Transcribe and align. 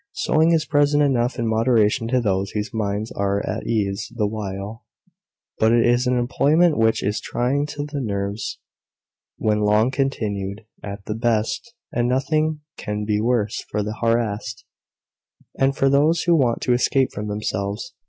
Sewing 0.13 0.51
is 0.51 0.65
pleasant 0.65 1.03
enough 1.03 1.37
in 1.37 1.47
moderation 1.47 2.07
to 2.07 2.19
those 2.19 2.49
whose 2.49 2.73
minds 2.73 3.11
are 3.11 3.47
at 3.47 3.67
ease 3.67 4.11
the 4.15 4.25
while; 4.25 4.83
but 5.59 5.71
it 5.71 5.85
is 5.85 6.07
an 6.07 6.17
employment 6.17 6.75
which 6.75 7.03
is 7.03 7.21
trying 7.21 7.67
to 7.67 7.83
the 7.85 8.01
nerves 8.01 8.57
when 9.37 9.59
long 9.61 9.91
continued, 9.91 10.65
at 10.83 11.05
the 11.05 11.13
best; 11.13 11.75
and 11.93 12.09
nothing 12.09 12.61
can 12.77 13.05
be 13.05 13.21
worse 13.21 13.63
for 13.69 13.83
the 13.83 13.97
harassed, 14.01 14.65
and 15.59 15.77
for 15.77 15.87
those 15.87 16.23
who 16.23 16.35
want 16.35 16.63
to 16.63 16.73
escape 16.73 17.11
from 17.13 17.27
themselves. 17.27 17.93